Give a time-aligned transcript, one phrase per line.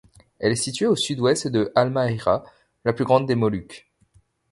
[0.39, 2.43] Elle est située au sud-est de Halmahera,
[2.85, 3.87] la plus grande des Moluques.